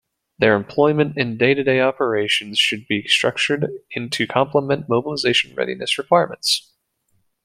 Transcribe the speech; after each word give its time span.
Their 0.39 0.55
employment 0.55 1.15
in 1.19 1.37
day-to-day 1.37 1.79
operations 1.79 2.57
should 2.57 2.87
be 2.87 3.07
structured 3.07 3.67
to 3.93 4.25
complement 4.27 4.89
mobilization 4.89 5.53
readiness 5.53 5.95
requirements. 5.99 6.73